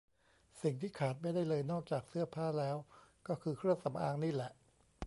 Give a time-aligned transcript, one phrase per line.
[0.61, 2.77] สิ่งที่ขาดไม่ได้เลยนอกจากเสื้อผ้าแล้ว
[3.27, 4.51] ก็คือเครื่องสำอางนี่แหละ